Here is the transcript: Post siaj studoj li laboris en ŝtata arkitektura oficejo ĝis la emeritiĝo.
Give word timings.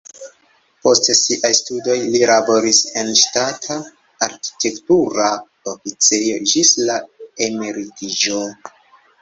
Post 0.85 1.09
siaj 1.17 1.49
studoj 1.57 1.97
li 2.15 2.21
laboris 2.31 2.79
en 3.01 3.11
ŝtata 3.25 3.77
arkitektura 4.29 5.29
oficejo 5.75 6.41
ĝis 6.53 6.75
la 6.89 6.97
emeritiĝo. 7.51 8.43